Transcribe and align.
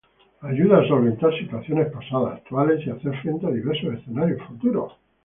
Ayuda 0.41 0.79
a 0.79 0.87
solventar 0.87 1.31
situaciones 1.37 1.91
pasadas, 1.91 2.33
actuales 2.37 2.79
y 2.87 2.89
hacer 2.89 3.21
frente 3.21 3.45
a 3.45 3.51
diversos 3.51 3.93
escenarios 3.93 4.41
futuros. 4.47 4.93